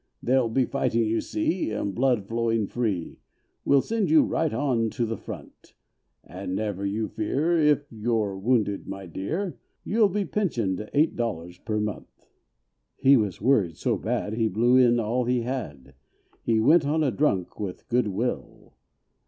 There'll 0.23 0.49
be 0.49 0.65
fighting, 0.65 1.03
you 1.05 1.21
see, 1.21 1.69
and 1.69 1.93
blood 1.93 2.25
flowing 2.25 2.65
free, 2.65 3.19
We'll 3.63 3.83
send 3.83 4.09
you 4.09 4.23
right 4.23 4.51
on 4.51 4.89
to 4.89 5.05
the 5.05 5.15
front; 5.15 5.75
And 6.23 6.55
never 6.55 6.83
you 6.87 7.07
fear, 7.07 7.55
if 7.55 7.85
you're 7.91 8.35
wounded, 8.35 8.87
my 8.87 9.05
dear, 9.05 9.59
You'll 9.83 10.09
be 10.09 10.25
pensioned 10.25 10.89
eight 10.95 11.15
dollars 11.15 11.59
per 11.59 11.79
month." 11.79 12.31
He 12.95 13.15
was 13.15 13.41
worried 13.41 13.77
so 13.77 13.95
bad, 13.95 14.33
he 14.33 14.47
blew 14.47 14.75
in 14.75 14.99
all 14.99 15.25
he 15.25 15.41
had; 15.41 15.93
He 16.41 16.59
went 16.59 16.83
on 16.83 17.03
a 17.03 17.11
drunk 17.11 17.59
with 17.59 17.87
goodwill. 17.87 18.73